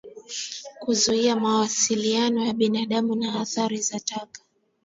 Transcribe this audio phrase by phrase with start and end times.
[0.81, 4.41] Kuzuia mawasiliano ya binadamu na athari za taka